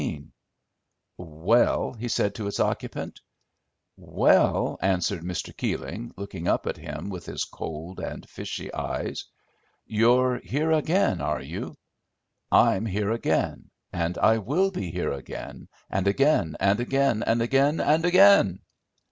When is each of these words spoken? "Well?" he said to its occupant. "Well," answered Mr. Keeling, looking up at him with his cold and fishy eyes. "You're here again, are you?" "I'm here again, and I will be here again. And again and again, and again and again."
"Well?" 1.17 1.93
he 1.93 2.07
said 2.07 2.33
to 2.33 2.47
its 2.47 2.59
occupant. 2.59 3.21
"Well," 3.95 4.79
answered 4.81 5.21
Mr. 5.21 5.55
Keeling, 5.55 6.11
looking 6.17 6.47
up 6.47 6.65
at 6.65 6.77
him 6.77 7.11
with 7.11 7.27
his 7.27 7.45
cold 7.45 7.99
and 7.99 8.27
fishy 8.27 8.73
eyes. 8.73 9.25
"You're 9.85 10.39
here 10.39 10.71
again, 10.71 11.21
are 11.21 11.43
you?" 11.43 11.77
"I'm 12.51 12.87
here 12.87 13.11
again, 13.11 13.69
and 13.93 14.17
I 14.17 14.39
will 14.39 14.71
be 14.71 14.89
here 14.89 15.11
again. 15.13 15.67
And 15.87 16.07
again 16.07 16.57
and 16.59 16.79
again, 16.79 17.21
and 17.21 17.39
again 17.39 17.79
and 17.79 18.03
again." 18.03 18.59